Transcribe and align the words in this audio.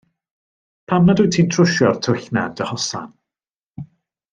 Pam 0.93 1.05
nad 1.09 1.21
wyt 1.23 1.35
ti'n 1.37 1.53
trwsio'r 1.57 2.01
twll 2.09 2.21
yna 2.33 2.49
yn 2.49 2.59
dy 2.63 2.71
hosan? 2.73 3.15